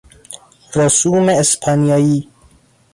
[0.75, 2.29] رسوم اسپانیایی